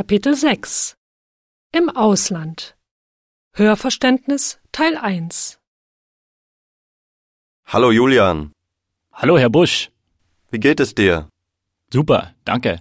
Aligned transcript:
Kapitel 0.00 0.34
6 0.34 0.94
Im 1.72 1.90
Ausland 1.90 2.74
Hörverständnis 3.52 4.58
Teil 4.72 4.96
1 4.96 5.58
Hallo 7.66 7.90
Julian, 7.90 8.52
Hallo, 9.12 9.36
Herr 9.36 9.50
Busch. 9.50 9.90
wie 10.50 10.58
geht 10.58 10.80
es 10.80 10.94
dir? 10.94 11.28
Super, 11.92 12.34
danke. 12.46 12.80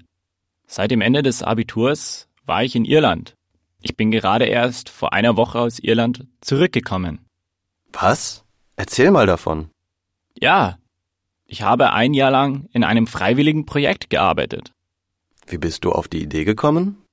Seit 0.66 0.92
dem 0.92 1.02
Ende 1.02 1.22
des 1.22 1.44
Abiturs 1.44 2.30
war 2.46 2.64
ich 2.64 2.74
in 2.78 2.86
Irland. 2.86 3.34
Ich 3.82 3.98
bin 3.98 4.12
gerade 4.12 4.46
erst 4.46 4.88
vor 4.88 5.12
einer 5.12 5.36
Woche 5.36 5.60
aus 5.60 5.78
Irland 5.80 6.26
zurückgekommen. 6.40 7.26
Was? 7.92 8.46
Erzähl 8.78 9.12
mal 9.12 9.26
davon. 9.26 9.70
Ja, 10.36 10.80
ich 11.48 11.64
habe 11.64 11.92
ein 11.92 12.14
Jahr 12.14 12.32
lang 12.32 12.70
in 12.72 12.86
einem 12.86 13.08
freiwilligen 13.08 13.66
Projekt 13.66 14.10
gearbeitet. 14.10 14.72
Wie 15.48 15.58
bist 15.58 15.84
du 15.84 15.92
auf 15.92 16.08
die 16.08 16.22
Idee 16.22 16.46
gekommen? 16.46 17.04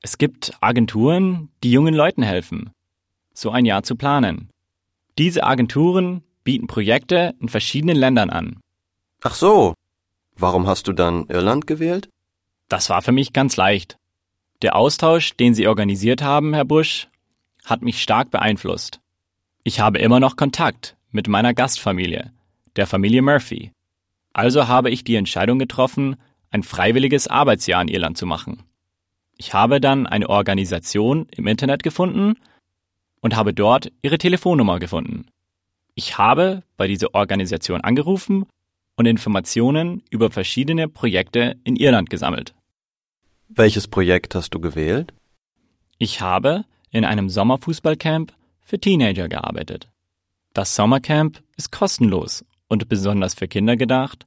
Es 0.00 0.18
gibt 0.18 0.52
Agenturen, 0.60 1.50
die 1.62 1.72
jungen 1.72 1.94
Leuten 1.94 2.22
helfen, 2.22 2.70
so 3.34 3.50
ein 3.50 3.64
Jahr 3.64 3.82
zu 3.82 3.96
planen. 3.96 4.48
Diese 5.18 5.44
Agenturen 5.44 6.22
bieten 6.44 6.68
Projekte 6.68 7.34
in 7.40 7.48
verschiedenen 7.48 7.96
Ländern 7.96 8.30
an. 8.30 8.60
Ach 9.22 9.34
so. 9.34 9.74
Warum 10.36 10.68
hast 10.68 10.86
du 10.86 10.92
dann 10.92 11.26
Irland 11.28 11.66
gewählt? 11.66 12.08
Das 12.68 12.90
war 12.90 13.02
für 13.02 13.10
mich 13.10 13.32
ganz 13.32 13.56
leicht. 13.56 13.96
Der 14.62 14.76
Austausch, 14.76 15.36
den 15.36 15.54
Sie 15.54 15.66
organisiert 15.66 16.22
haben, 16.22 16.54
Herr 16.54 16.64
Busch, 16.64 17.08
hat 17.64 17.82
mich 17.82 18.00
stark 18.00 18.30
beeinflusst. 18.30 19.00
Ich 19.64 19.80
habe 19.80 19.98
immer 19.98 20.20
noch 20.20 20.36
Kontakt 20.36 20.96
mit 21.10 21.26
meiner 21.26 21.54
Gastfamilie, 21.54 22.32
der 22.76 22.86
Familie 22.86 23.22
Murphy. 23.22 23.72
Also 24.32 24.68
habe 24.68 24.90
ich 24.90 25.02
die 25.02 25.16
Entscheidung 25.16 25.58
getroffen, 25.58 26.16
ein 26.50 26.62
freiwilliges 26.62 27.26
Arbeitsjahr 27.26 27.82
in 27.82 27.88
Irland 27.88 28.16
zu 28.16 28.26
machen. 28.26 28.62
Ich 29.38 29.54
habe 29.54 29.80
dann 29.80 30.06
eine 30.08 30.28
Organisation 30.28 31.28
im 31.30 31.46
Internet 31.46 31.84
gefunden 31.84 32.34
und 33.20 33.36
habe 33.36 33.54
dort 33.54 33.92
ihre 34.02 34.18
Telefonnummer 34.18 34.80
gefunden. 34.80 35.26
Ich 35.94 36.18
habe 36.18 36.64
bei 36.76 36.88
dieser 36.88 37.14
Organisation 37.14 37.80
angerufen 37.80 38.46
und 38.96 39.06
Informationen 39.06 40.02
über 40.10 40.32
verschiedene 40.32 40.88
Projekte 40.88 41.56
in 41.62 41.76
Irland 41.76 42.10
gesammelt. 42.10 42.52
Welches 43.48 43.86
Projekt 43.86 44.34
hast 44.34 44.50
du 44.54 44.60
gewählt? 44.60 45.12
Ich 45.98 46.20
habe 46.20 46.64
in 46.90 47.04
einem 47.04 47.28
Sommerfußballcamp 47.28 48.32
für 48.60 48.80
Teenager 48.80 49.28
gearbeitet. 49.28 49.88
Das 50.52 50.74
Sommercamp 50.74 51.42
ist 51.56 51.70
kostenlos 51.70 52.44
und 52.66 52.88
besonders 52.88 53.34
für 53.34 53.46
Kinder 53.46 53.76
gedacht, 53.76 54.26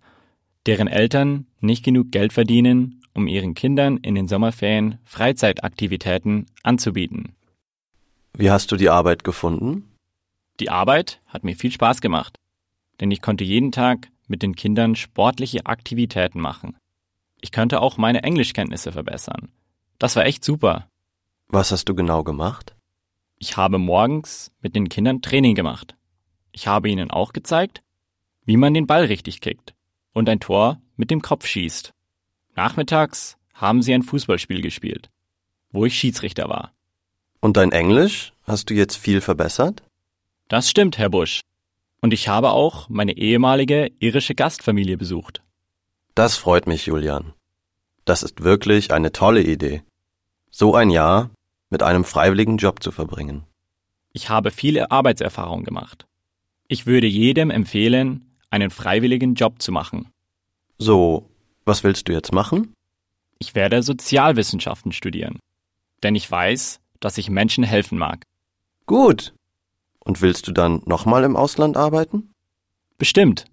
deren 0.66 0.88
Eltern 0.88 1.47
nicht 1.59 1.83
genug 1.83 2.11
Geld 2.11 2.31
verdienen, 2.31 3.00
um 3.13 3.27
ihren 3.27 3.53
Kindern 3.53 3.97
in 3.97 4.15
den 4.15 4.27
Sommerferien 4.27 4.99
Freizeitaktivitäten 5.05 6.45
anzubieten. 6.63 7.35
Wie 8.33 8.51
hast 8.51 8.71
du 8.71 8.77
die 8.77 8.89
Arbeit 8.89 9.23
gefunden? 9.23 9.91
Die 10.59 10.69
Arbeit 10.69 11.19
hat 11.27 11.43
mir 11.43 11.55
viel 11.55 11.71
Spaß 11.71 12.01
gemacht, 12.01 12.37
denn 12.99 13.11
ich 13.11 13.21
konnte 13.21 13.43
jeden 13.43 13.71
Tag 13.71 14.09
mit 14.27 14.41
den 14.41 14.55
Kindern 14.55 14.95
sportliche 14.95 15.65
Aktivitäten 15.65 16.39
machen. 16.39 16.77
Ich 17.41 17.51
könnte 17.51 17.81
auch 17.81 17.97
meine 17.97 18.23
Englischkenntnisse 18.23 18.91
verbessern. 18.91 19.49
Das 19.99 20.15
war 20.15 20.25
echt 20.25 20.43
super. 20.45 20.87
Was 21.47 21.71
hast 21.71 21.89
du 21.89 21.95
genau 21.95 22.23
gemacht? 22.23 22.75
Ich 23.37 23.57
habe 23.57 23.77
morgens 23.77 24.51
mit 24.61 24.75
den 24.75 24.87
Kindern 24.87 25.21
Training 25.21 25.55
gemacht. 25.55 25.95
Ich 26.51 26.67
habe 26.67 26.89
ihnen 26.89 27.11
auch 27.11 27.33
gezeigt, 27.33 27.81
wie 28.45 28.57
man 28.57 28.73
den 28.73 28.87
Ball 28.87 29.05
richtig 29.05 29.41
kickt 29.41 29.73
und 30.13 30.29
ein 30.29 30.39
Tor 30.39 30.81
mit 30.95 31.11
dem 31.11 31.21
Kopf 31.21 31.45
schießt. 31.45 31.93
Nachmittags 32.55 33.38
haben 33.53 33.81
sie 33.81 33.94
ein 33.94 34.03
Fußballspiel 34.03 34.61
gespielt, 34.61 35.09
wo 35.71 35.85
ich 35.85 35.97
Schiedsrichter 35.97 36.49
war. 36.49 36.73
Und 37.39 37.57
dein 37.57 37.71
Englisch? 37.71 38.33
Hast 38.44 38.69
du 38.69 38.73
jetzt 38.73 38.97
viel 38.97 39.21
verbessert? 39.21 39.83
Das 40.47 40.69
stimmt, 40.69 40.97
Herr 40.97 41.09
Busch. 41.09 41.41
Und 42.01 42.13
ich 42.13 42.28
habe 42.28 42.51
auch 42.51 42.89
meine 42.89 43.16
ehemalige 43.16 43.91
irische 44.00 44.35
Gastfamilie 44.35 44.97
besucht. 44.97 45.41
Das 46.16 46.35
freut 46.35 46.67
mich, 46.67 46.88
Julian. 46.88 47.34
Das 48.06 48.23
ist 48.23 48.44
wirklich 48.44 48.91
eine 48.91 49.12
tolle 49.12 49.44
Idee. 49.44 49.83
So 50.50 50.75
ein 50.75 50.89
Jahr 50.89 51.29
mit 51.69 51.83
einem 51.83 52.03
freiwilligen 52.03 52.57
Job 52.57 52.83
zu 52.83 52.91
verbringen. 52.91 53.44
Ich 54.12 54.29
habe 54.29 54.51
viele 54.51 54.91
Arbeitserfahrung 54.91 55.63
gemacht. 55.63 56.06
Ich 56.68 56.85
würde 56.85 57.07
jedem 57.07 57.50
empfehlen, 57.50 58.38
einen 58.50 58.69
freiwilligen 58.69 59.35
Job 59.35 59.62
zu 59.62 59.72
machen. 59.72 60.12
So, 60.78 61.31
was 61.71 61.85
willst 61.85 62.09
du 62.09 62.11
jetzt 62.11 62.33
machen? 62.33 62.73
Ich 63.39 63.55
werde 63.55 63.81
Sozialwissenschaften 63.81 64.91
studieren. 64.91 65.39
Denn 66.03 66.15
ich 66.15 66.29
weiß, 66.29 66.81
dass 66.99 67.17
ich 67.17 67.29
Menschen 67.29 67.63
helfen 67.63 67.97
mag. 67.97 68.23
Gut. 68.87 69.33
Und 70.03 70.21
willst 70.21 70.49
du 70.49 70.51
dann 70.51 70.81
nochmal 70.85 71.23
im 71.23 71.37
Ausland 71.37 71.77
arbeiten? 71.77 72.33
Bestimmt. 72.97 73.45